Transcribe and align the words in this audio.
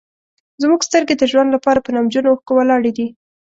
زموږ 0.61 0.79
سترګې 0.87 1.15
د 1.17 1.23
ژوند 1.31 1.49
لپاره 1.55 1.79
په 1.81 1.89
نمجنو 1.95 2.29
اوښکو 2.31 2.51
ولاړې 2.55 2.91
دي. 2.97 3.07